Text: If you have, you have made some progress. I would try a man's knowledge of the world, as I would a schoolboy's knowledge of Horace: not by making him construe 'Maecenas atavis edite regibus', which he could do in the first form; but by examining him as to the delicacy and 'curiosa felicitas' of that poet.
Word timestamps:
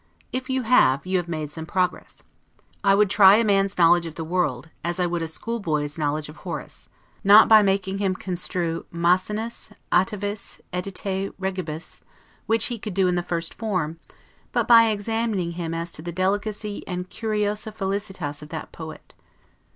If 0.33 0.49
you 0.49 0.63
have, 0.63 1.05
you 1.05 1.17
have 1.17 1.27
made 1.27 1.51
some 1.51 1.67
progress. 1.67 2.23
I 2.83 2.95
would 2.95 3.07
try 3.11 3.35
a 3.35 3.43
man's 3.43 3.77
knowledge 3.77 4.07
of 4.07 4.15
the 4.15 4.23
world, 4.23 4.69
as 4.83 4.99
I 4.99 5.05
would 5.05 5.21
a 5.21 5.27
schoolboy's 5.27 5.95
knowledge 5.95 6.27
of 6.27 6.37
Horace: 6.37 6.89
not 7.23 7.47
by 7.47 7.61
making 7.61 7.99
him 7.99 8.15
construe 8.15 8.87
'Maecenas 8.91 9.71
atavis 9.91 10.59
edite 10.73 11.33
regibus', 11.39 12.01
which 12.47 12.65
he 12.65 12.79
could 12.79 12.95
do 12.95 13.07
in 13.07 13.13
the 13.13 13.21
first 13.21 13.53
form; 13.53 13.99
but 14.51 14.67
by 14.67 14.87
examining 14.89 15.51
him 15.51 15.71
as 15.71 15.91
to 15.91 16.01
the 16.01 16.11
delicacy 16.11 16.83
and 16.87 17.11
'curiosa 17.11 17.71
felicitas' 17.71 18.41
of 18.41 18.49
that 18.49 18.71
poet. 18.71 19.13